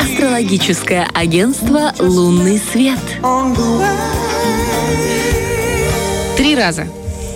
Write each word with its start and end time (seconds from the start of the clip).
Астрологическое 0.00 1.08
агентство 1.14 1.94
«Лунный 2.00 2.60
свет». 2.72 2.98
Три 6.36 6.56
раза. 6.56 6.88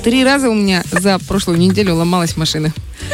Три 0.03 0.25
раза 0.25 0.51
у 0.51 0.55
меня 0.55 0.83
за 0.91 1.21
прошлую 1.21 1.61
неделю 1.61 1.95
ломалась 1.95 2.37
машина. 2.37 2.73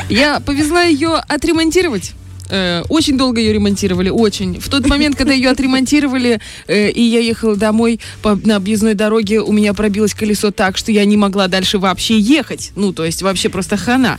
Я 0.09 0.41
повезла 0.41 0.85
ее 0.85 1.17
отремонтировать. 1.17 2.13
Э, 2.53 2.83
очень 2.91 3.17
долго 3.17 3.41
ее 3.41 3.55
ремонтировали, 3.55 4.11
очень. 4.11 4.61
В 4.61 4.69
тот 4.69 4.87
момент, 4.87 5.17
когда 5.17 5.33
ее 5.33 5.49
отремонтировали, 5.49 6.39
э, 6.67 6.91
и 6.91 7.01
я 7.01 7.21
ехала 7.21 7.57
домой 7.57 7.99
по, 8.21 8.39
на 8.45 8.57
объездной 8.57 8.93
дороге, 8.93 9.41
у 9.41 9.53
меня 9.53 9.73
пробилось 9.73 10.13
колесо 10.13 10.51
так, 10.51 10.77
что 10.77 10.93
я 10.93 11.07
не 11.07 11.17
могла 11.17 11.49
дальше 11.49 11.79
вообще 11.79 12.19
ехать. 12.19 12.73
Ну, 12.77 12.93
то 12.93 13.07
есть 13.07 13.23
вообще 13.23 13.49
просто 13.49 13.79
хана. 13.79 14.19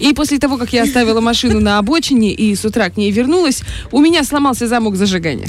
И 0.00 0.12
после 0.12 0.38
того, 0.38 0.56
как 0.56 0.72
я 0.72 0.82
оставила 0.82 1.20
машину 1.20 1.60
на 1.60 1.78
обочине 1.78 2.32
и 2.32 2.56
с 2.56 2.64
утра 2.64 2.90
к 2.90 2.96
ней 2.96 3.12
вернулась, 3.12 3.62
у 3.92 4.00
меня 4.00 4.24
сломался 4.24 4.66
замок 4.66 4.96
зажигания. 4.96 5.46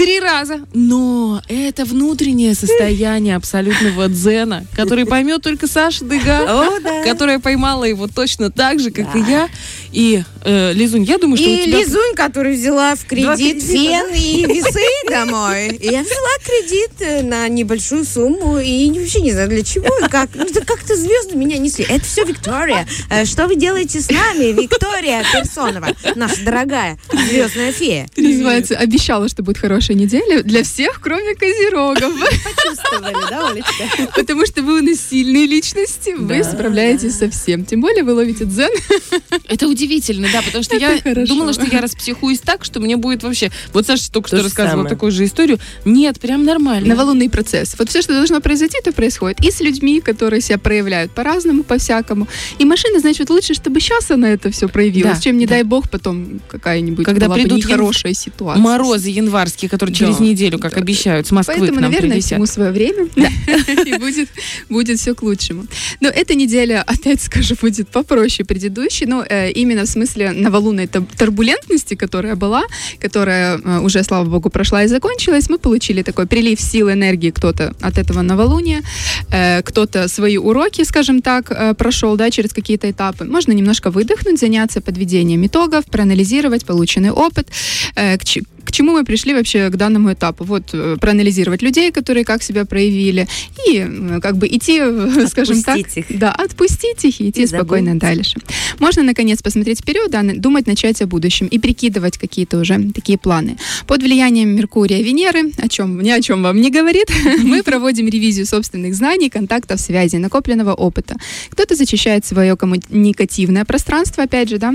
Три 0.00 0.18
раза. 0.18 0.60
Но 0.72 1.42
это 1.46 1.84
внутреннее 1.84 2.54
состояние 2.54 3.36
абсолютного 3.36 4.08
дзена, 4.08 4.64
который 4.74 5.04
поймет 5.04 5.42
только 5.42 5.66
Саша 5.66 6.06
Дега, 6.06 6.46
О, 6.48 6.80
да. 6.80 7.02
которая 7.04 7.38
поймала 7.38 7.84
его 7.84 8.06
точно 8.06 8.50
так 8.50 8.80
же, 8.80 8.92
как 8.92 9.14
и 9.14 9.18
я. 9.18 9.50
И, 9.92 10.22
э, 10.44 10.72
Лизунь, 10.72 11.02
я 11.02 11.18
думаю, 11.18 11.36
что 11.36 11.50
у 11.50 11.52
И 11.52 11.64
тебя... 11.66 11.78
Лизунь, 11.80 12.14
которая 12.14 12.54
взяла 12.54 12.94
в 12.94 13.04
кредит 13.04 13.62
фен 13.62 14.06
и 14.14 14.46
весы 14.46 14.80
домой. 15.10 15.68
И 15.68 15.86
я 15.86 16.02
взяла 16.02 16.30
кредит 16.44 16.92
э, 17.00 17.22
на 17.22 17.46
небольшую 17.48 18.06
сумму 18.06 18.58
и 18.58 18.90
вообще 18.98 19.20
не 19.20 19.32
знаю 19.32 19.48
для 19.50 19.62
чего 19.62 19.86
и 19.98 20.08
как. 20.08 20.30
Ну, 20.34 20.46
как-то 20.64 20.96
звезды 20.96 21.36
меня 21.36 21.58
несли. 21.58 21.84
Это 21.86 22.04
все 22.04 22.24
Виктория. 22.24 22.86
Э, 23.10 23.26
Что 23.26 23.46
вы 23.46 23.56
делаете 23.56 24.00
с 24.00 24.08
нами, 24.08 24.52
Виктория 24.62 25.24
Персонова, 25.30 25.88
наша 26.14 26.42
дорогая 26.42 26.98
звездная 27.12 27.72
фея? 27.72 28.08
Называется 28.16 28.76
«Обещала, 28.76 29.28
что 29.28 29.42
будет 29.42 29.58
хорошая 29.58 29.89
неделя 29.94 30.42
для 30.42 30.62
всех, 30.62 31.00
кроме 31.00 31.34
козерогов». 31.34 32.12
Почувствовали, 32.44 33.30
да, 33.30 33.48
Олечка? 33.50 34.12
Потому 34.14 34.46
что 34.46 34.62
вы 34.62 34.78
у 34.80 34.82
нас 34.82 35.00
сильные 35.00 35.46
личности, 35.46 36.14
вы 36.16 36.42
справляетесь 36.44 37.16
со 37.18 37.28
всем. 37.30 37.64
Тем 37.64 37.80
более 37.80 38.02
вы 38.04 38.14
ловите 38.14 38.44
дзен. 38.44 38.70
Это 39.48 39.68
удивительно, 39.68 40.28
да, 40.32 40.42
потому 40.42 40.62
что 40.64 40.76
Это 40.76 40.84
я 40.94 41.00
хорошо. 41.00 41.26
думала, 41.34 41.52
что 41.52 41.64
я 41.66 41.80
распсихуюсь 41.80 42.40
так, 42.40 42.64
что 42.64 42.80
мне 42.80 42.96
будет 42.96 43.22
вообще... 43.22 43.50
Вот 43.72 43.86
Саша 43.86 44.10
только 44.10 44.30
То 44.30 44.36
что 44.36 44.44
рассказывала 44.44 44.82
самое. 44.82 44.90
такую 44.90 45.12
же 45.12 45.24
историю. 45.24 45.58
Нет, 45.84 46.20
прям 46.20 46.44
нормально. 46.44 46.88
Новолунный 46.94 47.28
процесс. 47.28 47.74
Вот 47.78 47.88
все, 47.88 48.02
что 48.02 48.12
должно 48.12 48.40
произойти, 48.40 48.78
то 48.84 48.92
происходит. 48.92 49.44
И 49.44 49.50
с 49.50 49.60
людьми, 49.60 50.00
которые 50.00 50.40
себя 50.40 50.58
проявляют 50.58 51.12
по-разному, 51.12 51.62
по-всякому. 51.62 52.26
И 52.58 52.64
машина, 52.64 53.00
значит, 53.00 53.30
лучше, 53.30 53.54
чтобы 53.54 53.80
сейчас 53.80 54.10
она 54.10 54.28
это 54.30 54.50
все 54.50 54.68
проявилась, 54.68 55.16
Да, 55.16 55.20
чем, 55.22 55.38
не 55.38 55.46
да. 55.46 55.54
дай 55.54 55.62
бог, 55.62 55.88
потом 55.90 56.40
какая-нибудь 56.48 57.04
Когда 57.04 57.26
была 57.26 57.36
бы 57.36 57.42
придут 57.42 57.58
нехорошая 57.58 58.14
ситуация. 58.14 58.60
Морозы 58.62 59.10
январские, 59.10 59.68
которые 59.80 59.94
через 59.96 60.18
Да, 60.18 60.24
неделю, 60.24 60.58
как 60.58 60.74
да, 60.74 60.80
обещают, 60.80 61.26
с 61.26 61.30
Москвы 61.30 61.54
Поэтому, 61.58 61.78
к 61.78 61.80
нам 61.80 61.90
наверное, 61.90 62.10
прилетят. 62.10 62.32
всему 62.32 62.46
свое 62.46 62.70
время. 62.70 63.08
И 63.86 63.98
будет, 63.98 64.28
будет 64.68 65.00
все 65.00 65.14
к 65.14 65.22
лучшему. 65.22 65.64
Но 66.00 66.08
эта 66.08 66.34
неделя, 66.34 66.82
опять 66.86 67.22
скажу, 67.22 67.54
будет 67.60 67.88
попроще 67.88 68.44
предыдущей. 68.44 69.06
Ну, 69.06 69.24
э, 69.28 69.50
именно 69.52 69.82
в 69.84 69.88
смысле 69.88 70.32
новолунной 70.32 70.86
турбулентности, 70.86 71.94
которая 71.94 72.36
была, 72.36 72.62
которая 73.00 73.58
э, 73.58 73.80
уже, 73.80 74.04
слава 74.04 74.28
богу, 74.28 74.50
прошла 74.50 74.84
и 74.84 74.88
закончилась. 74.88 75.48
Мы 75.48 75.58
получили 75.58 76.02
такой 76.02 76.26
прилив 76.26 76.60
сил, 76.60 76.90
энергии 76.90 77.30
кто-то 77.30 77.72
от 77.80 77.98
этого 77.98 78.22
новолуния, 78.22 78.82
э, 79.32 79.62
кто-то 79.62 80.08
свои 80.08 80.36
уроки, 80.36 80.84
скажем 80.84 81.22
так, 81.22 81.76
прошел, 81.76 82.16
да, 82.16 82.30
через 82.30 82.52
какие-то 82.52 82.90
этапы. 82.90 83.24
Можно 83.24 83.52
немножко 83.52 83.90
выдохнуть, 83.90 84.38
заняться 84.38 84.80
подведением 84.80 85.46
итогов, 85.46 85.84
проанализировать 85.86 86.66
полученный 86.66 87.10
опыт, 87.10 87.48
к, 88.64 88.72
чему 88.72 88.92
мы 88.92 89.04
пришли 89.04 89.34
вообще 89.34 89.68
к 89.70 89.76
данному 89.76 90.12
этапу. 90.12 90.44
Вот 90.44 90.70
э, 90.72 90.96
проанализировать 91.00 91.62
людей, 91.62 91.90
которые 91.92 92.24
как 92.24 92.42
себя 92.42 92.64
проявили, 92.64 93.26
и 93.68 93.78
э, 93.78 94.20
как 94.20 94.36
бы 94.36 94.46
идти, 94.46 94.78
э, 94.80 95.26
скажем 95.30 95.62
так, 95.62 95.76
Отпустить 95.78 96.10
их. 96.10 96.18
да, 96.18 96.32
отпустить 96.32 97.04
их 97.04 97.20
и 97.20 97.30
идти 97.30 97.42
И 97.42 97.46
спокойно 97.46 97.88
забыть. 97.92 98.00
дальше. 98.00 98.36
Можно, 98.78 99.02
наконец, 99.02 99.42
посмотреть 99.42 99.80
вперед, 99.80 100.10
да, 100.10 100.22
думать, 100.22 100.66
начать 100.66 101.00
о 101.02 101.06
будущем 101.06 101.46
и 101.46 101.58
прикидывать 101.58 102.18
какие-то 102.18 102.58
уже 102.58 102.90
такие 102.92 103.18
планы. 103.18 103.56
Под 103.86 104.02
влиянием 104.02 104.50
Меркурия, 104.50 105.02
Венеры, 105.02 105.52
о 105.58 105.68
чем 105.68 106.00
ни 106.00 106.10
о 106.10 106.20
чем 106.20 106.42
вам 106.42 106.60
не 106.60 106.70
говорит, 106.70 107.08
мы 107.42 107.62
проводим 107.62 108.08
ревизию 108.08 108.46
собственных 108.46 108.94
знаний, 108.94 109.30
контактов, 109.30 109.80
связей, 109.80 110.18
накопленного 110.18 110.74
опыта. 110.74 111.16
Кто-то 111.50 111.74
зачищает 111.74 112.24
свое 112.24 112.56
коммуникативное 112.56 113.64
пространство, 113.64 114.24
опять 114.24 114.48
же, 114.48 114.58
да, 114.58 114.74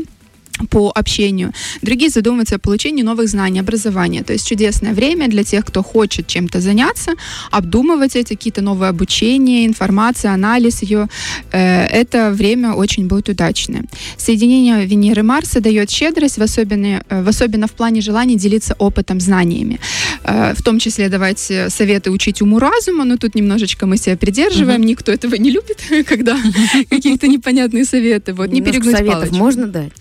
по 0.70 0.92
общению. 0.96 1.52
Другие 1.82 2.10
задумываются 2.10 2.56
о 2.56 2.60
получении 2.60 3.04
новых 3.04 3.28
знаний, 3.28 3.60
образования. 3.60 4.24
То 4.24 4.34
есть 4.34 4.48
чудесное 4.48 4.94
время 4.94 5.28
для 5.28 5.44
тех, 5.44 5.66
кто 5.66 5.84
хочет 5.84 6.28
чем-то 6.28 6.62
заняться, 6.62 7.12
обдумывать 7.52 8.16
эти 8.16 8.34
какие-то 8.34 8.62
новые 8.62 8.90
обучения, 8.90 9.66
информация, 9.66 10.32
анализ 10.32 10.82
ее. 10.84 11.08
Э, 11.52 11.86
Это 11.86 12.32
время 12.32 12.74
очень 12.74 13.08
будет 13.08 13.30
удачное. 13.30 13.84
Соединение 14.18 14.86
Венеры 14.86 15.22
и 15.22 15.24
Марса 15.24 15.62
дает 15.62 15.90
щедрость, 15.90 16.38
в, 16.38 16.42
особенно, 16.42 17.04
э, 17.10 17.24
в 17.24 17.28
особенно 17.28 17.68
в 17.68 17.72
плане 17.72 18.02
желания 18.02 18.36
делиться 18.36 18.76
опытом, 18.80 19.20
знаниями. 19.20 19.80
Э, 20.24 20.54
В 20.56 20.62
том 20.64 20.80
числе 20.80 21.10
давать 21.10 21.52
советы 21.70 22.12
учить 22.12 22.42
уму-разуму, 22.42 23.04
но 23.04 23.18
тут 23.18 23.36
немножечко 23.36 23.86
мы 23.86 23.98
себя 23.98 24.18
придерживаем. 24.18 24.82
Никто 24.82 25.12
этого 25.12 25.36
не 25.36 25.52
любит, 25.52 25.80
когда 26.08 26.38
какие-то 26.90 27.28
непонятные 27.28 27.86
советы. 27.86 28.34
Вот, 28.34 28.52
не 28.52 28.60
Немножко 28.60 28.82
перегнуть 28.82 28.98
советов 28.98 29.32
можно 29.32 29.68
дать? 29.68 29.92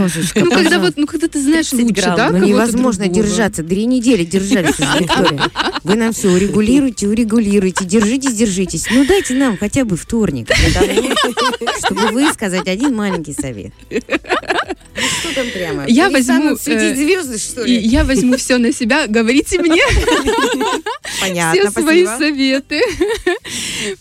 Немножечко. 0.00 0.40
Ну, 0.40 0.50
когда 0.50 0.78
вот, 0.78 0.94
ну, 0.96 1.06
когда 1.06 1.28
ты 1.28 1.40
знаешь 1.42 1.68
30 1.68 1.86
лучше, 1.88 2.02
грамм. 2.02 2.16
да? 2.16 2.30
Ну, 2.30 2.44
невозможно 2.46 3.04
другого. 3.04 3.26
держаться. 3.26 3.62
Три 3.62 3.86
недели 3.86 4.24
держались 4.24 4.78
уже, 4.78 4.98
Виктория. 5.00 5.42
Вы 5.82 5.94
нам 5.96 6.12
все 6.12 6.28
урегулируете, 6.30 7.08
урегулируете. 7.08 7.84
Держитесь, 7.84 8.32
держитесь. 8.34 8.86
Ну, 8.90 9.04
дайте 9.06 9.34
нам 9.34 9.56
хотя 9.58 9.84
бы 9.84 9.96
вторник, 9.96 10.48
того, 10.48 11.74
чтобы 11.84 12.08
высказать 12.12 12.66
один 12.68 12.94
маленький 12.94 13.32
совет. 13.34 13.72
Ну, 13.90 14.00
Что 15.20 15.34
там 15.34 15.46
прямо? 15.50 15.84
Я 15.86 16.10
возьму, 16.10 16.52
э, 16.66 16.94
звезды, 16.94 17.38
что 17.38 17.64
ли? 17.64 17.78
я 17.78 18.04
возьму 18.04 18.36
все 18.36 18.58
на 18.58 18.72
себя, 18.72 19.06
говорите 19.06 19.58
мне 19.58 19.80
Понятно, 21.20 21.60
все 21.70 21.70
свои 21.70 22.04
спасибо. 22.04 22.18
советы. 22.18 22.80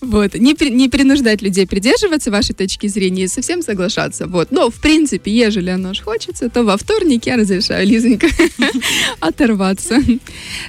Вот. 0.02 0.36
Не, 0.36 0.56
не 0.70 0.90
принуждать 0.90 1.42
людей 1.42 1.68
придерживаться 1.68 2.32
вашей 2.32 2.56
точки 2.56 2.88
зрения 2.88 3.24
и 3.24 3.28
совсем 3.28 3.62
соглашаться. 3.62 4.28
Вот. 4.28 4.52
Но, 4.52 4.70
в 4.70 4.76
принципе, 4.76 5.32
ежели 5.32 5.70
оно 5.70 5.94
ж 5.94 6.02
хочется, 6.02 6.50
то 6.50 6.64
во 6.64 6.78
вторник 6.78 7.26
я 7.26 7.38
разрешаю, 7.38 7.88
Лизонька, 7.88 8.28
оторваться. 9.20 10.02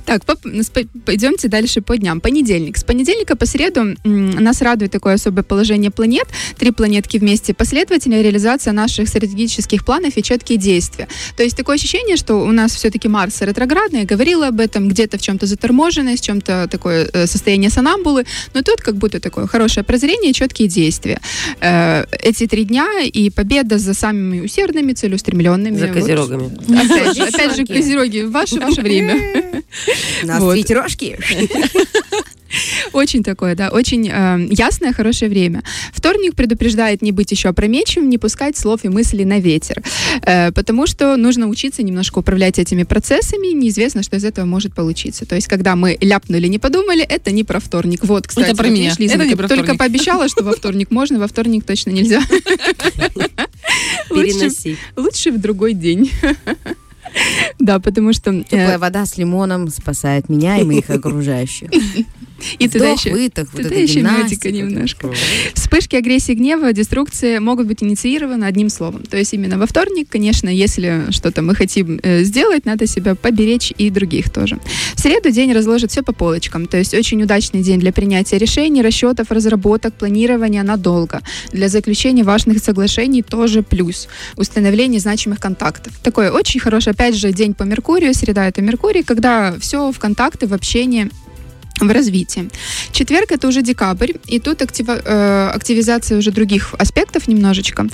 Так, 0.04 0.22
спо- 0.24 0.88
пойдемте 1.04 1.48
дальше 1.48 1.80
по 1.80 1.96
дням. 1.96 2.20
Понедельник. 2.20 2.76
С 2.76 2.84
понедельника 2.84 3.36
по 3.36 3.46
среду 3.46 3.96
нас 4.04 4.62
радует 4.62 4.92
такое 4.92 5.14
особое 5.14 5.42
положение 5.42 5.90
планет. 5.90 6.26
Три 6.58 6.70
планетки 6.70 7.18
вместе. 7.18 7.54
Последовательная 7.54 8.22
реализация 8.22 8.72
наших 8.72 9.08
стратегических 9.08 9.84
планов 9.84 10.16
и 10.16 10.22
четкие 10.22 10.58
действия. 10.58 11.08
То 11.36 11.42
есть 11.42 11.56
такое 11.56 11.76
ощущение, 11.76 12.16
что 12.16 12.36
у 12.36 12.52
нас 12.52 12.74
все-таки 12.74 13.08
Марс 13.08 13.40
ретроградный, 13.40 14.00
я 14.00 14.06
говорила 14.06 14.48
об 14.48 14.60
этом, 14.60 14.88
где-то 14.88 15.18
в 15.18 15.22
чем-то 15.22 15.46
заторможенность, 15.46 16.22
в 16.22 16.26
чем-то 16.26 16.68
такое 16.70 17.08
э, 17.12 17.26
состояние 17.26 17.70
сонамбулы, 17.70 18.26
но 18.54 18.62
тут 18.62 18.80
как 18.80 18.96
будто 19.00 19.18
такое 19.18 19.46
хорошее 19.46 19.82
прозрение, 19.84 20.32
четкие 20.32 20.68
действия. 20.68 21.20
Э, 21.60 22.04
эти 22.22 22.46
три 22.46 22.64
дня 22.64 22.86
и 23.02 23.30
победа 23.30 23.78
за 23.78 23.94
самыми 23.94 24.40
усердными, 24.40 24.92
целеустремленными. 24.92 25.76
За 25.78 25.86
Вот. 25.86 25.94
козерогами. 25.96 26.50
Опять 26.84 27.16
же, 27.16 27.22
опять 27.24 27.56
же, 27.56 27.66
козероги, 27.66 28.20
ваше, 28.22 28.60
ваше 28.60 28.80
время. 28.82 29.16
У 30.22 30.26
нас 30.26 30.40
Вот. 30.40 30.56
ветерожки. 30.56 31.18
Очень 32.92 33.22
такое, 33.22 33.54
да, 33.54 33.68
очень 33.70 34.08
э, 34.08 34.46
ясное, 34.50 34.92
хорошее 34.92 35.30
время. 35.30 35.62
Вторник 35.92 36.34
предупреждает 36.34 37.02
не 37.02 37.12
быть 37.12 37.30
еще 37.30 37.48
опрометчивым, 37.48 38.08
не 38.08 38.18
пускать 38.18 38.56
слов 38.56 38.84
и 38.84 38.88
мыслей 38.88 39.24
на 39.24 39.38
ветер, 39.40 39.82
Э, 40.22 40.50
потому 40.52 40.86
что 40.86 41.16
нужно 41.16 41.46
учиться 41.48 41.82
немножко 41.82 42.18
управлять 42.18 42.58
этими 42.58 42.82
процессами, 42.82 43.52
неизвестно, 43.54 44.02
что 44.02 44.16
из 44.16 44.24
этого 44.24 44.44
может 44.44 44.74
получиться. 44.74 45.24
То 45.24 45.34
есть, 45.34 45.46
когда 45.46 45.76
мы 45.76 45.96
ляпнули, 46.00 46.46
не 46.48 46.58
подумали, 46.58 47.02
это 47.02 47.30
не 47.30 47.44
про 47.44 47.60
вторник. 47.60 48.00
Вот, 48.04 48.26
кстати, 48.26 48.48
Это 48.48 48.56
про 48.56 48.68
вот 48.68 48.72
меня. 48.74 48.90
Это 48.98 49.24
не 49.24 49.34
про 49.36 49.48
только 49.48 49.64
вторник. 49.64 49.78
пообещала, 49.78 50.28
что 50.28 50.42
во 50.44 50.52
вторник 50.52 50.90
можно, 50.90 51.18
во 51.18 51.28
вторник 51.28 51.64
точно 51.64 51.90
нельзя. 51.90 52.20
Лучше, 54.10 54.38
Переноси. 54.38 54.76
лучше 54.96 55.30
в 55.32 55.40
другой 55.40 55.74
день. 55.74 56.10
Да, 57.58 57.80
потому 57.80 58.12
что... 58.12 58.30
э, 58.32 58.42
Теплая 58.44 58.78
вода 58.78 59.04
с 59.06 59.16
лимоном 59.16 59.68
спасает 59.70 60.28
меня 60.28 60.58
и 60.58 60.64
моих 60.64 60.88
окружающих. 60.90 61.68
И 62.58 62.68
туда 62.68 62.86
Вдох, 62.86 63.00
еще, 63.00 63.10
выдох, 63.10 63.48
вот 63.52 63.62
туда 63.62 63.74
эта 63.74 63.80
еще 63.80 64.02
медика 64.02 64.48
вот 64.48 64.54
немножко. 64.54 65.12
Вспышки 65.54 65.96
агрессии, 65.96 66.32
гнева, 66.32 66.72
деструкции 66.72 67.38
могут 67.38 67.66
быть 67.66 67.82
инициированы 67.82 68.44
одним 68.44 68.68
словом. 68.68 69.02
То 69.02 69.16
есть 69.16 69.32
именно 69.34 69.58
во 69.58 69.66
вторник, 69.66 70.08
конечно, 70.10 70.48
если 70.48 71.06
что-то 71.10 71.42
мы 71.42 71.54
хотим 71.54 72.00
э, 72.02 72.22
сделать, 72.24 72.64
надо 72.66 72.86
себя 72.86 73.14
поберечь 73.14 73.72
и 73.76 73.90
других 73.90 74.30
тоже. 74.30 74.58
В 74.94 75.00
среду 75.00 75.30
день 75.30 75.52
разложит 75.52 75.90
все 75.90 76.02
по 76.02 76.12
полочкам. 76.12 76.66
То 76.66 76.78
есть 76.78 76.94
очень 76.94 77.22
удачный 77.22 77.62
день 77.62 77.80
для 77.80 77.92
принятия 77.92 78.38
решений, 78.38 78.82
расчетов, 78.82 79.30
разработок, 79.30 79.94
планирования 79.94 80.62
надолго. 80.62 81.20
Для 81.52 81.68
заключения 81.68 82.24
важных 82.24 82.58
соглашений 82.58 83.22
тоже 83.22 83.62
плюс. 83.62 84.08
Установление 84.36 85.00
значимых 85.00 85.40
контактов. 85.40 85.92
Такой 86.02 86.30
очень 86.30 86.60
хороший, 86.60 86.92
опять 86.92 87.14
же, 87.14 87.32
день 87.32 87.54
по 87.54 87.64
Меркурию, 87.64 88.14
среда 88.14 88.46
это 88.46 88.62
Меркурий, 88.62 89.02
когда 89.02 89.54
все 89.58 89.92
в 89.92 89.98
контакты, 89.98 90.46
в 90.46 90.54
общение 90.54 91.10
в 91.80 91.90
развитии. 91.90 92.48
Четверг 92.92 93.32
это 93.32 93.48
уже 93.48 93.62
декабрь, 93.62 94.12
и 94.26 94.38
тут 94.38 94.62
актива- 94.62 95.02
э, 95.04 95.50
активизация 95.54 96.18
уже 96.18 96.30
других 96.30 96.74
аспектов 96.78 97.28
немножечко. 97.28 97.86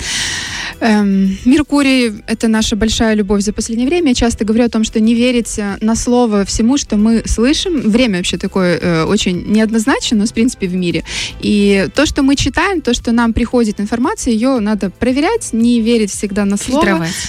Эм, 0.81 1.39
Меркурий— 1.45 2.13
это 2.27 2.49
наша 2.49 2.77
большая 2.77 3.15
любовь 3.15 3.43
за 3.43 3.53
последнее 3.53 3.89
время. 3.89 4.09
Я 4.09 4.15
часто 4.15 4.45
говорю 4.45 4.65
о 4.65 4.69
том, 4.69 4.85
что 4.85 5.01
не 5.01 5.15
верить 5.15 5.59
э, 5.59 5.77
на 5.81 5.95
слово 5.97 6.45
всему, 6.45 6.77
что 6.77 6.97
мы 6.97 7.23
слышим. 7.27 7.81
Время 7.91 8.19
вообще 8.19 8.37
такое 8.37 8.79
э, 8.79 9.05
очень 9.05 9.45
неоднозначно, 9.47 10.19
но, 10.19 10.27
в 10.27 10.33
принципе, 10.33 10.67
в 10.67 10.75
мире. 10.75 11.05
И 11.41 11.89
то, 11.95 12.07
что 12.07 12.23
мы 12.23 12.37
читаем, 12.37 12.81
то, 12.81 12.95
что 12.95 13.13
нам 13.13 13.33
приходит 13.33 13.81
информация, 13.81 14.35
ее 14.35 14.61
надо 14.61 14.91
проверять, 14.91 15.53
не 15.53 15.81
верить 15.81 16.11
всегда 16.11 16.45
на 16.45 16.57
слово. 16.57 16.83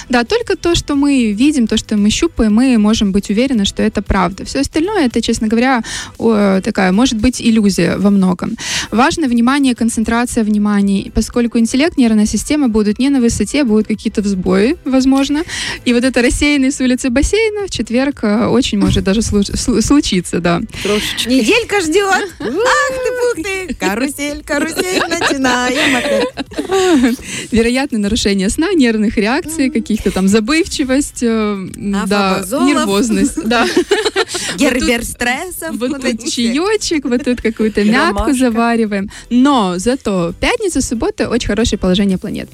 Да, 0.08 0.24
только 0.24 0.56
то, 0.56 0.74
что 0.74 0.94
мы 0.94 1.32
видим, 1.32 1.66
то, 1.66 1.76
что 1.76 1.96
мы 1.96 2.10
щупаем, 2.10 2.54
мы 2.54 2.78
можем 2.78 3.12
быть 3.12 3.30
уверены, 3.30 3.64
что 3.64 3.82
это 3.82 4.02
правда. 4.02 4.44
Все 4.44 4.60
остальное, 4.60 5.06
это, 5.06 5.20
честно 5.20 5.48
говоря, 5.48 5.82
о, 6.18 6.47
такая, 6.62 6.92
может 6.92 7.18
быть, 7.18 7.40
иллюзия 7.40 7.96
во 7.96 8.10
многом. 8.10 8.56
Важно 8.90 9.28
внимание, 9.28 9.74
концентрация 9.74 10.44
внимания, 10.44 11.10
поскольку 11.14 11.58
интеллект, 11.58 11.96
нервная 11.98 12.26
система 12.26 12.68
будут 12.68 12.98
не 12.98 13.10
на 13.10 13.20
высоте, 13.20 13.64
будут 13.64 13.86
какие-то 13.86 14.22
взбои, 14.22 14.76
возможно. 14.84 15.42
И 15.84 15.92
вот 15.92 16.04
это 16.04 16.22
рассеянный 16.22 16.70
с 16.72 16.80
улицы 16.80 17.10
бассейна 17.10 17.66
в 17.66 17.70
четверг 17.70 18.20
э, 18.22 18.46
очень 18.46 18.78
может 18.78 19.04
даже 19.04 19.20
слу- 19.20 19.42
слу- 19.54 19.80
случиться, 19.82 20.40
да. 20.40 20.60
Трошечки. 20.82 21.28
Неделька 21.28 21.80
ждет. 21.80 22.32
Ах 22.40 22.92
ты, 23.04 23.10
пух 23.20 23.44
ты. 23.44 23.74
Карусель, 23.74 24.42
карусель, 24.44 25.02
начинаем 25.08 25.96
опять. 25.96 27.18
Вероятно, 27.52 27.98
нарушение 27.98 28.48
сна, 28.50 28.72
нервных 28.72 29.16
реакций, 29.16 29.70
каких-то 29.70 30.10
там 30.10 30.28
забывчивость, 30.28 31.22
э, 31.22 31.56
да, 31.76 32.44
нервозность, 32.50 33.42
да. 33.44 33.66
Гербер 34.56 35.04
стрессов. 35.04 35.76
Вот 35.76 35.88
вот 35.90 36.02
тут 36.02 36.04
эти 36.04 36.26
все. 36.26 36.54
чаечек, 36.54 37.04
вот 37.04 37.24
тут 37.24 37.40
какую-то 37.40 37.84
мятку 37.84 38.20
Ромашка. 38.20 38.34
завариваем. 38.34 39.10
Но 39.30 39.78
зато 39.78 40.34
пятница, 40.40 40.80
суббота 40.80 41.28
очень 41.28 41.48
хорошее 41.48 41.78
положение 41.78 42.18
планет. 42.18 42.48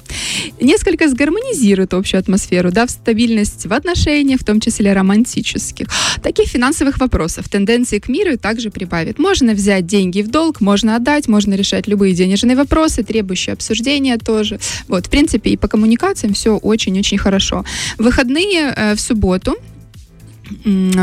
Несколько 0.59 1.07
сгармонизирует 1.07 1.93
общую 1.93 2.19
атмосферу, 2.19 2.71
дав 2.71 2.89
стабильность 2.89 3.65
в 3.65 3.73
отношениях, 3.73 4.41
в 4.41 4.43
том 4.43 4.59
числе 4.59 4.93
романтических. 4.93 5.87
Таких 6.23 6.47
финансовых 6.47 6.97
вопросов, 6.99 7.49
тенденции 7.49 7.99
к 7.99 8.09
миру 8.09 8.37
также 8.37 8.69
прибавит. 8.69 9.19
Можно 9.19 9.53
взять 9.53 9.85
деньги 9.85 10.21
в 10.21 10.29
долг, 10.29 10.61
можно 10.61 10.95
отдать, 10.95 11.27
можно 11.27 11.53
решать 11.53 11.87
любые 11.87 12.13
денежные 12.13 12.55
вопросы, 12.55 13.03
требующие 13.03 13.53
обсуждения 13.53 14.17
тоже. 14.17 14.59
Вот, 14.87 15.07
в 15.07 15.09
принципе, 15.09 15.51
и 15.51 15.57
по 15.57 15.67
коммуникациям 15.67 16.33
все 16.33 16.57
очень-очень 16.57 17.17
хорошо. 17.17 17.65
Выходные 17.97 18.73
э, 18.75 18.95
в 18.95 18.99
субботу 18.99 19.55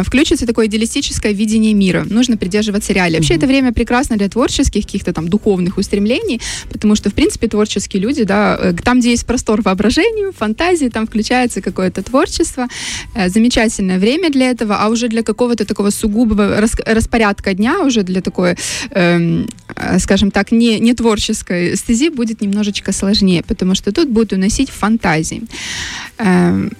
включится 0.04 0.46
такое 0.46 0.66
идеалистическое 0.66 1.32
видение 1.32 1.74
мира. 1.74 2.04
Нужно 2.08 2.36
придерживаться 2.36 2.92
реалий. 2.92 3.16
Вообще 3.16 3.34
это 3.34 3.46
время 3.46 3.72
прекрасно 3.72 4.16
для 4.16 4.28
творческих, 4.28 4.84
каких-то 4.84 5.12
там 5.12 5.28
духовных 5.28 5.78
устремлений, 5.78 6.40
потому 6.70 6.96
что, 6.96 7.10
в 7.10 7.14
принципе, 7.14 7.48
творческие 7.48 8.02
люди, 8.02 8.24
да, 8.24 8.58
э, 8.60 8.72
там, 8.84 9.00
где 9.00 9.10
есть 9.10 9.26
простор 9.26 9.62
воображению, 9.62 10.32
фантазии, 10.32 10.88
там 10.88 11.06
включается 11.06 11.60
какое-то 11.60 12.02
творчество. 12.02 12.66
Э, 13.14 13.28
Замечательное 13.28 13.98
время 13.98 14.30
для 14.30 14.50
этого, 14.50 14.76
а 14.76 14.88
уже 14.88 15.08
для 15.08 15.22
какого-то 15.22 15.64
такого 15.64 15.90
сугубого 15.90 16.60
рас- 16.60 16.86
распорядка 16.86 17.54
дня, 17.54 17.80
уже 17.80 18.02
для 18.02 18.20
такой, 18.20 18.56
эм, 18.90 19.48
э, 19.76 19.98
скажем 19.98 20.30
так, 20.30 20.52
не, 20.52 20.80
не 20.80 20.94
творческой 20.94 21.76
стези 21.76 22.10
будет 22.10 22.42
немножечко 22.42 22.92
сложнее, 22.92 23.42
потому 23.42 23.74
что 23.74 23.92
тут 23.92 24.08
будут 24.08 24.32
уносить 24.32 24.70
фантазии. 24.70 25.42
Эм, 26.18 26.70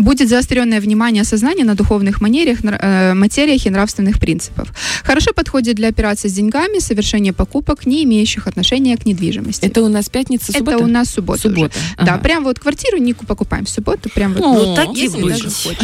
Будет 0.00 0.28
заостренное 0.28 0.80
внимание 0.80 1.24
сознания 1.24 1.64
на 1.64 1.74
духовных 1.74 2.20
манерах, 2.22 2.58
э, 2.64 3.12
материях 3.14 3.66
и 3.66 3.70
нравственных 3.70 4.18
принципах. 4.18 4.68
Хорошо 5.04 5.32
подходит 5.34 5.76
для 5.76 5.88
операций 5.88 6.30
с 6.30 6.32
деньгами, 6.32 6.80
совершения 6.80 7.32
покупок, 7.34 7.84
не 7.86 8.02
имеющих 8.04 8.46
отношения 8.46 8.96
к 8.96 9.04
недвижимости. 9.04 9.66
Это 9.66 9.82
у 9.82 9.88
нас 9.88 10.08
пятница, 10.08 10.52
суббота? 10.52 10.76
Это 10.76 10.84
у 10.84 10.86
нас 10.86 11.10
суббота. 11.10 11.48
уже. 11.48 11.54
Суббота. 11.56 11.74
Да, 11.98 12.14
Ага. 12.14 12.18
прям 12.22 12.44
вот 12.44 12.58
квартиру 12.58 12.96
Нику 12.96 13.26
покупаем 13.26 13.64
в 13.66 13.68
субботу, 13.68 14.08
прям 14.14 14.32
вот. 14.32 14.40
Ну, 14.40 14.74
так 14.74 14.88
и. 14.96 15.08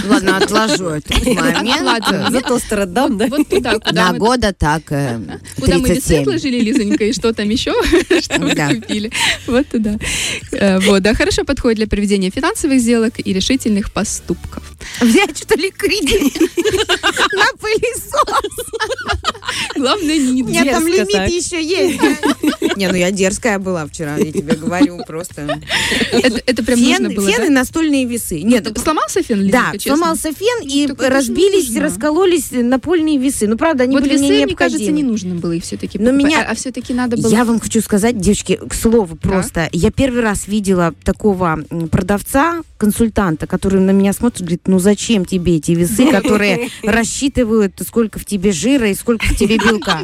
Ладно, 0.08 0.38
отложу 0.38 0.84
этот 0.98 1.26
момент. 1.26 1.82
Ладно. 1.82 2.28
За 2.30 2.40
тостер 2.40 2.80
отдам, 2.80 3.18
да? 3.18 3.26
Вот 3.26 3.46
туда, 3.48 3.78
куда 3.78 4.12
На 4.12 4.18
года 4.18 4.54
так, 4.54 4.82
э, 4.92 5.20
куда 5.60 5.74
мы 5.78 5.88
весы 5.90 6.00
37. 6.00 6.20
отложили, 6.22 6.60
Лизонька, 6.60 7.04
и 7.04 7.12
что 7.12 7.34
там 7.34 7.50
еще, 7.50 7.74
что 8.22 8.40
мы 8.40 8.54
Да. 8.54 8.68
купили. 8.74 9.10
Вот 9.46 9.66
туда. 9.68 9.98
Э, 10.52 10.78
Вот, 10.80 11.02
да, 11.02 11.12
хорошо 11.12 11.44
подходит 11.44 11.76
для 11.76 11.86
проведения 11.86 12.30
финансовых 12.30 12.80
сделок 12.80 13.14
и 13.22 13.32
решительных 13.34 13.84
поступков. 13.92 14.05
Взять, 15.00 15.38
что 15.38 15.56
ли, 15.56 15.70
кредит 15.70 16.34
на 17.32 17.46
пылесос. 17.58 18.66
Главное, 19.76 20.18
не 20.18 20.42
У 20.42 20.46
меня 20.48 20.64
там 20.72 20.86
Дерзко 20.86 21.12
лимит 21.18 21.32
еще 21.32 21.62
есть. 21.62 22.00
Не, 22.76 22.88
ну 22.88 22.94
я 22.94 23.10
дерзкая 23.10 23.58
была 23.58 23.86
вчера, 23.86 24.16
я 24.16 24.30
тебе 24.32 24.54
говорю, 24.54 25.02
просто. 25.06 25.60
Это, 26.12 26.42
это 26.46 26.62
прям 26.64 26.78
Фен, 26.78 27.02
нужно 27.04 27.10
было, 27.16 27.30
фен 27.30 27.38
да? 27.40 27.46
и 27.46 27.48
настольные 27.48 28.04
весы. 28.04 28.42
Нет, 28.42 28.66
Ну, 28.68 28.82
сломался 28.82 29.22
фен, 29.22 29.48
да, 29.50 29.72
честно? 29.72 29.96
сломался 29.96 30.32
фен, 30.32 30.62
и 30.68 30.84
это 30.86 31.02
же 31.04 31.08
разбились, 31.10 31.68
нужно. 31.68 31.82
раскололись 31.82 32.48
напольные 32.50 33.18
весы. 33.18 33.46
Ну, 33.46 33.56
правда, 33.56 33.84
они 33.84 33.94
вот 33.94 34.02
были 34.02 34.14
весы, 34.14 34.24
мне 34.24 34.44
мне 34.46 34.54
кажется, 34.56 34.78
не 34.78 35.02
необходимы. 35.02 35.10
нужно 35.10 35.34
было 35.36 35.52
их 35.52 35.64
все-таки 35.64 35.98
Но 35.98 36.10
покупать. 36.10 36.24
меня- 36.26 36.46
А, 36.48 36.54
все-таки 36.54 36.92
надо 36.92 37.16
было... 37.16 37.30
Я 37.30 37.44
вам 37.44 37.60
хочу 37.60 37.80
сказать, 37.80 38.18
девочки, 38.20 38.58
к 38.68 38.74
слову 38.74 39.16
просто, 39.16 39.68
я 39.72 39.90
первый 39.90 40.20
раз 40.22 40.46
видела 40.48 40.94
такого 41.04 41.64
продавца, 41.90 42.62
консультанта, 42.78 43.46
который 43.46 43.80
на 43.80 43.90
меня 43.96 44.12
смотрит, 44.12 44.42
говорит, 44.42 44.62
ну 44.66 44.78
зачем 44.78 45.24
тебе 45.24 45.56
эти 45.56 45.72
весы, 45.72 46.10
которые 46.10 46.70
рассчитывают, 46.82 47.80
сколько 47.86 48.18
в 48.18 48.24
тебе 48.24 48.52
жира 48.52 48.88
и 48.90 48.94
сколько 48.94 49.26
в 49.26 49.36
тебе 49.36 49.58
белка? 49.58 50.02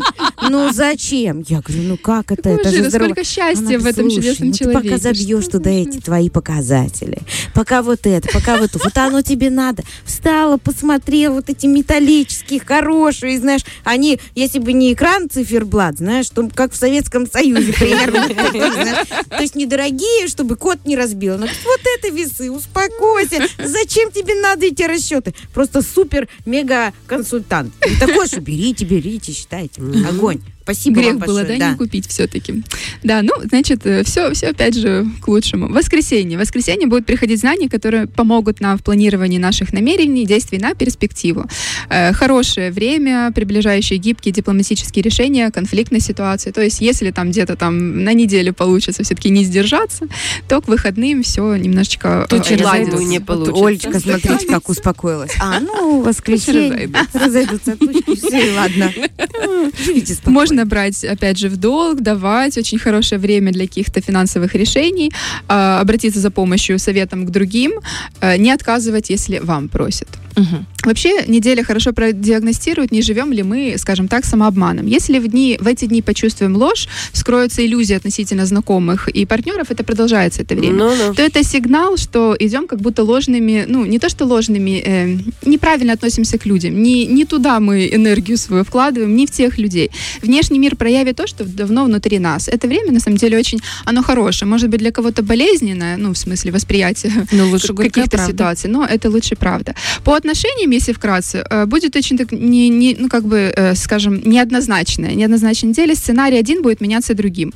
Ну 0.48 0.72
зачем? 0.72 1.44
Я 1.48 1.60
говорю, 1.60 1.82
ну 1.84 1.96
как 1.96 2.32
это? 2.32 2.50
Это 2.50 2.70
же 2.70 2.88
здорово. 2.88 3.08
сколько 3.08 3.24
счастья 3.24 3.78
в 3.78 3.86
этом 3.86 4.10
«Слушай, 4.10 4.16
чудесном 4.16 4.48
ну 4.48 4.52
ты 4.52 4.58
человеке. 4.58 4.82
пока 4.82 4.98
забьешь 4.98 5.46
туда 5.46 5.70
эти 5.70 5.98
твои 5.98 6.30
показатели, 6.30 7.18
пока 7.54 7.82
вот 7.82 8.00
это, 8.06 8.28
пока 8.32 8.56
вот 8.56 8.70
вот 8.74 8.98
оно 8.98 9.22
тебе 9.22 9.50
надо. 9.50 9.82
Встала, 10.04 10.56
посмотрела, 10.56 11.34
вот 11.34 11.50
эти 11.50 11.66
металлические, 11.66 12.60
хорошие, 12.60 13.38
знаешь, 13.38 13.62
они, 13.84 14.18
если 14.34 14.58
бы 14.58 14.72
не 14.72 14.92
экран 14.92 15.28
циферблат, 15.30 15.98
знаешь, 15.98 16.28
то 16.30 16.48
как 16.54 16.72
в 16.72 16.76
Советском 16.76 17.26
Союзе 17.26 17.72
примерно. 17.72 18.28
То 19.28 19.42
есть 19.42 19.54
недорогие, 19.54 20.28
чтобы 20.28 20.56
кот 20.56 20.84
не 20.84 20.96
разбил. 20.96 21.38
Вот 21.38 21.80
это 21.98 22.14
весы, 22.14 22.50
успокойся. 22.50 23.46
Зачем 23.72 24.10
тебе 24.10 24.34
надо 24.34 24.66
эти 24.66 24.82
расчеты? 24.82 25.34
Просто 25.54 25.82
супер-мега 25.82 26.92
консультант. 27.06 27.72
И 27.86 27.96
такой, 27.96 28.26
что 28.26 28.40
берите, 28.40 28.84
берите, 28.84 29.32
считайте. 29.32 29.80
Огонь. 30.08 30.40
Спасибо 30.62 31.00
Грех 31.00 31.14
вам 31.14 31.18
было, 31.20 31.38
большое. 31.40 31.58
да, 31.58 31.70
не 31.70 31.76
купить 31.76 32.08
все-таки. 32.08 32.62
Да, 33.02 33.22
ну, 33.22 33.32
значит, 33.44 33.80
все, 34.04 34.32
все 34.32 34.48
опять 34.48 34.76
же 34.76 35.06
к 35.20 35.28
лучшему. 35.28 35.68
Воскресенье. 35.68 36.38
В 36.38 36.40
воскресенье 36.40 36.86
будут 36.86 37.06
приходить 37.06 37.40
знания, 37.40 37.68
которые 37.68 38.06
помогут 38.06 38.60
нам 38.60 38.78
в 38.78 38.82
планировании 38.82 39.38
наших 39.38 39.72
намерений, 39.72 40.26
действий 40.26 40.58
на 40.58 40.74
перспективу. 40.74 41.46
Э, 41.88 42.12
хорошее 42.12 42.70
время, 42.70 43.32
приближающие 43.34 43.98
гибкие 43.98 44.32
дипломатические 44.32 45.02
решения 45.02 45.50
конфликтной 45.50 46.00
ситуации. 46.00 46.50
То 46.50 46.60
есть, 46.60 46.80
если 46.80 47.10
там 47.10 47.30
где-то 47.30 47.56
там 47.56 48.04
на 48.04 48.12
неделю 48.12 48.54
получится 48.54 49.02
все-таки 49.02 49.30
не 49.30 49.44
сдержаться, 49.44 50.06
то 50.48 50.60
к 50.60 50.68
выходным 50.68 51.22
все 51.22 51.56
немножечко 51.56 52.26
э, 52.30 52.34
Ладно, 52.36 52.56
разойдутся. 52.56 53.04
не 53.04 53.18
Вот 53.18 53.26
получится. 53.26 53.64
Олечка, 53.64 54.00
смотрите, 54.00 54.46
как 54.46 54.68
успокоилась. 54.68 55.32
А, 55.40 55.60
ну, 55.60 56.02
воскресенье. 56.02 56.90
Разойдутся. 57.12 57.18
Разойдутся 57.18 57.76
тучки, 57.76 58.16
все, 58.16 58.52
ладно. 58.52 58.92
Живите 59.84 60.14
спокойно. 60.14 60.34
Можно 60.52 60.66
брать, 60.66 61.02
опять 61.02 61.38
же, 61.38 61.48
в 61.48 61.56
долг, 61.56 62.02
давать. 62.02 62.58
Очень 62.58 62.78
хорошее 62.78 63.18
время 63.18 63.52
для 63.52 63.66
каких-то 63.66 64.02
финансовых 64.02 64.54
решений. 64.54 65.10
а, 65.48 65.80
обратиться 65.80 66.20
за 66.20 66.30
помощью, 66.30 66.78
советом 66.78 67.24
к 67.26 67.30
другим. 67.30 67.72
а, 68.20 68.36
не 68.36 68.50
отказывать, 68.52 69.10
если 69.10 69.38
вам 69.38 69.68
просят. 69.68 70.08
Мгм. 70.36 70.66
Вообще, 70.84 71.24
неделя 71.28 71.62
хорошо 71.64 71.92
продиагностирует, 71.92 72.92
не 72.92 73.02
живем 73.02 73.32
ли 73.32 73.42
мы, 73.42 73.74
скажем 73.78 74.08
так, 74.08 74.24
самообманом. 74.24 74.86
Если 74.86 75.18
в, 75.18 75.28
дни, 75.28 75.58
в 75.60 75.66
эти 75.66 75.84
дни 75.84 76.02
почувствуем 76.02 76.56
ложь, 76.56 76.88
вскроются 77.12 77.64
иллюзии 77.64 77.96
относительно 77.96 78.46
знакомых 78.46 79.08
и 79.08 79.26
партнеров, 79.26 79.70
это 79.70 79.84
продолжается 79.84 80.42
это 80.42 80.54
время 80.54 80.74
Ну-ну. 80.74 81.14
то 81.14 81.22
это 81.22 81.44
сигнал, 81.44 81.96
что 81.96 82.36
идем 82.40 82.66
как 82.66 82.80
будто 82.80 83.04
ложными, 83.04 83.64
ну, 83.68 83.84
не 83.84 83.98
то 83.98 84.08
что 84.08 84.24
ложными, 84.24 84.82
э, 84.84 85.18
неправильно 85.46 85.92
относимся 85.92 86.38
к 86.38 86.46
людям. 86.46 86.82
Не, 86.82 87.06
не 87.06 87.24
туда 87.24 87.60
мы 87.60 87.90
энергию 87.94 88.36
свою 88.38 88.64
вкладываем, 88.64 89.14
не 89.14 89.26
в 89.26 89.30
тех 89.30 89.58
людей. 89.58 89.90
Внешне 90.22 90.41
внешний 90.42 90.58
мир 90.58 90.76
проявит 90.76 91.16
то, 91.16 91.26
что 91.26 91.44
давно 91.44 91.84
внутри 91.84 92.18
нас. 92.18 92.48
Это 92.48 92.66
время, 92.66 92.92
на 92.92 93.00
самом 93.00 93.16
деле, 93.16 93.38
очень, 93.38 93.60
оно 93.84 94.02
хорошее. 94.02 94.48
Может 94.48 94.70
быть, 94.70 94.80
для 94.80 94.90
кого-то 94.90 95.22
болезненное, 95.22 95.96
ну, 95.96 96.12
в 96.12 96.18
смысле 96.18 96.50
восприятия 96.50 97.12
Ну, 97.32 97.58
каких-то 97.76 98.18
ситуаций, 98.26 98.70
но 98.70 98.84
это 98.84 99.08
лучше 99.08 99.36
правда. 99.36 99.74
По 100.04 100.14
отношениям, 100.14 100.72
если 100.72 100.92
вкратце, 100.92 101.44
э, 101.48 101.66
будет 101.66 101.96
очень 101.96 102.18
так, 102.18 102.32
не, 102.32 102.68
не, 102.68 102.96
ну, 102.98 103.08
как 103.08 103.24
бы, 103.24 103.52
э, 103.56 103.74
скажем, 103.76 104.20
неоднозначное. 104.24 105.14
Неоднозначной 105.14 105.70
неделе 105.70 105.94
сценарий 105.94 106.40
один 106.40 106.62
будет 106.62 106.80
меняться 106.80 107.14
другим. 107.14 107.52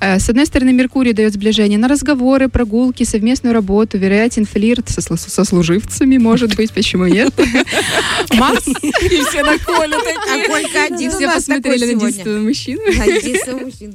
Э, 0.00 0.18
С 0.18 0.28
одной 0.28 0.46
стороны, 0.46 0.72
Меркурий 0.72 1.12
дает 1.12 1.32
сближение 1.32 1.78
на 1.78 1.88
разговоры, 1.88 2.48
прогулки, 2.48 3.04
совместную 3.04 3.52
работу, 3.54 3.98
вероятен 3.98 4.44
флирт 4.44 4.88
со, 4.90 5.16
со 5.16 5.44
служивцами, 5.44 6.18
может 6.18 6.56
быть, 6.56 6.70
почему 6.72 7.06
нет. 7.06 7.34
Марс, 8.34 8.68
И 8.68 9.22
все 9.28 9.42
на 9.42 9.58
Колю 9.58 9.96
А 9.98 10.46
Колька 10.46 10.94
один 10.94 11.08
у 11.08 11.16
все 11.16 11.26
посмотрели 11.26 11.94
на 11.94 12.00
единственного 12.28 12.40
мужчину. 12.40 12.80
Единственный 12.88 13.64
мужчина. 13.64 13.94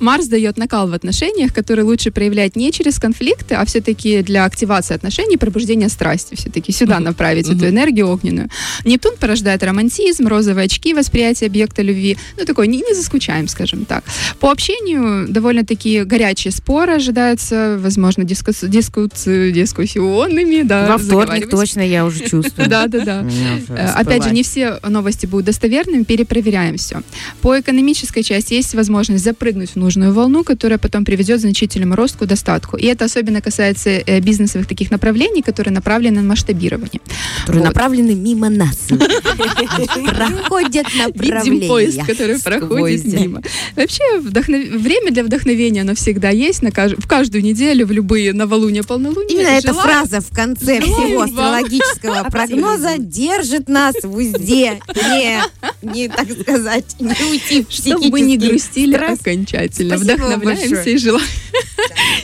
Марс 0.00 0.26
дает 0.26 0.56
накал 0.58 0.88
в 0.88 0.94
отношениях, 0.94 1.52
который 1.52 1.84
лучше 1.84 2.10
проявлять 2.10 2.56
не 2.56 2.72
через 2.72 2.98
конфликты, 2.98 3.54
а 3.54 3.64
все-таки 3.64 4.22
для 4.22 4.44
активации 4.44 4.94
отношений, 4.94 5.36
пробуждения 5.36 5.88
страсти. 5.88 6.34
Все-таки 6.34 6.72
сюда 6.72 7.00
направить 7.00 7.48
эту 7.48 7.68
энергию 7.68 8.08
огненную. 8.08 8.48
Нептун 8.84 9.16
порождает 9.18 9.62
романтизм, 9.62 10.26
розовые 10.26 10.66
очки, 10.66 10.94
восприятие 10.94 11.48
объекта 11.48 11.82
любви. 11.82 12.16
Ну, 12.38 12.44
такой, 12.44 12.68
не, 12.68 12.78
не 12.78 12.94
заскучаем, 12.94 13.48
скажем 13.48 13.84
так. 13.84 14.04
По 14.40 14.50
общению 14.50 15.28
довольно-таки 15.28 16.04
горячие 16.04 16.52
споры 16.52 16.94
ожидаются, 16.94 17.78
возможно, 17.80 18.24
дискус, 18.24 18.62
дискус- 18.64 19.50
дискуссионными. 19.52 20.62
Да, 20.62 20.86
Во 20.88 20.98
вторник 20.98 21.48
точно 21.50 21.80
я 21.80 22.04
уже 22.04 22.20
чувствую. 22.20 22.68
Да, 22.74 22.86
да, 22.86 23.00
да. 23.04 23.26
Э, 23.68 23.88
Опять 23.94 24.24
же, 24.24 24.30
не 24.30 24.42
все 24.42 24.78
новости 24.88 25.26
будут 25.26 25.46
достоверными, 25.46 26.02
перепроверяем 26.02 26.76
все. 26.76 27.02
По 27.40 27.58
экономической 27.64 28.22
части 28.22 28.54
есть 28.54 28.74
возможность 28.74 29.24
запрыгнуть 29.24 29.70
в 29.70 29.76
нужную 29.76 30.12
волну, 30.12 30.44
которая 30.44 30.78
потом 30.78 31.04
приведет 31.04 31.38
к 31.38 31.40
значительному 31.40 31.96
росту, 31.96 32.26
достатку. 32.26 32.76
И 32.76 32.86
это 32.86 33.06
особенно 33.06 33.40
касается 33.40 33.90
э, 33.90 34.20
бизнесовых 34.20 34.68
таких 34.68 34.90
направлений, 34.90 35.42
которые 35.42 35.72
направлены 35.72 36.20
на 36.20 36.28
масштабирование. 36.28 37.00
Которые 37.40 37.62
Вот. 37.62 37.68
направлены 37.68 38.14
мимо 38.14 38.50
нас. 38.50 38.78
Проходят 38.88 40.86
Видим 41.14 41.68
поезд, 41.68 41.98
направления. 41.98 42.04
который 42.04 42.40
проходит 42.40 43.04
мимо. 43.04 43.42
Вообще, 43.76 44.20
время 44.20 45.10
для 45.10 45.24
вдохновения, 45.24 45.80
оно 45.80 45.94
всегда 45.94 46.30
есть 46.30 46.62
в 46.62 47.08
каждую 47.08 47.42
неделю, 47.42 47.86
в 47.86 47.92
любые 47.92 48.32
новолуния, 48.32 48.82
полнолуния. 48.82 49.30
Именно 49.30 49.48
эта 49.48 49.72
фраза 49.72 50.20
в 50.20 50.28
конце 50.30 50.80
всего 50.80 51.22
астрологического 51.22 52.24
прогноза 52.30 52.98
держит 52.98 53.68
нас 53.68 53.94
в 54.02 54.14
узде. 54.14 54.80
Не, 54.94 55.40
не, 55.82 56.08
так 56.08 56.30
сказать, 56.40 56.96
не 57.00 57.24
уйти 57.30 57.53
в 57.62 57.72
Чтобы 57.72 58.08
мы 58.10 58.20
не 58.20 58.36
грустили 58.36 58.94
стресс. 58.94 59.20
окончательно. 59.20 59.96
Спасибо 59.96 60.14
Вдохновляемся 60.14 60.74
большое. 60.74 60.94
и 60.94 60.98
желаем. 60.98 61.26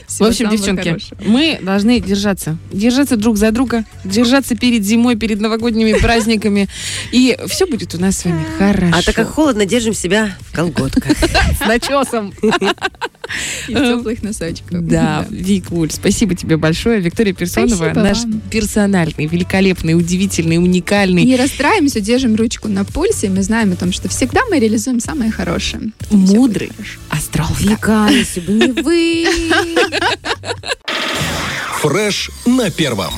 В 0.06 0.12
всего 0.12 0.28
общем, 0.28 0.50
девчонки, 0.50 0.88
хорошего. 0.88 1.20
мы 1.24 1.58
должны 1.62 2.00
держаться. 2.00 2.56
Держаться 2.72 3.16
друг 3.16 3.36
за 3.36 3.50
друга, 3.52 3.84
держаться 4.04 4.56
перед 4.56 4.84
зимой, 4.84 5.16
перед 5.16 5.40
новогодними 5.40 5.92
праздниками. 5.94 6.68
И 7.12 7.36
все 7.46 7.66
будет 7.66 7.94
у 7.94 8.00
нас 8.00 8.18
с 8.18 8.24
вами 8.24 8.44
хорошо. 8.58 8.96
А 8.98 9.02
так 9.02 9.14
как 9.14 9.28
холодно, 9.28 9.64
держим 9.66 9.94
себя 9.94 10.36
в 10.40 10.54
колготках. 10.54 11.16
с 11.62 11.66
начесом. 11.66 12.32
И 13.68 13.74
в 13.74 13.96
теплых 13.96 14.22
носочках. 14.22 14.82
Да, 14.82 15.26
Вик 15.30 15.70
Вуль, 15.70 15.90
спасибо 15.90 16.34
тебе 16.34 16.56
большое. 16.56 17.00
Виктория 17.00 17.32
Персонова, 17.34 17.76
Спасибо 17.76 18.00
наш 18.00 18.18
вам. 18.24 18.40
персональный, 18.50 19.26
великолепный, 19.26 19.94
удивительный, 19.94 20.58
уникальный, 20.58 21.24
Не 21.24 21.36
расстраиваемся, 21.36 22.00
держим 22.00 22.36
ручку 22.36 22.68
на 22.68 22.84
пульсе, 22.84 23.26
и 23.26 23.30
мы 23.30 23.42
знаем 23.42 23.72
о 23.72 23.76
том, 23.76 23.92
что 23.92 24.08
всегда 24.08 24.40
мы 24.50 24.58
реализуем 24.58 25.00
самое 25.00 25.30
хорошее. 25.30 25.90
Мудрый 26.10 26.70
астролог. 27.08 27.60
Вика, 27.60 28.08
если 28.10 28.40
бы 28.40 28.52
не 28.52 28.82
вы. 28.82 29.26
Фреш 31.80 32.30
на 32.46 32.70
первом. 32.70 33.12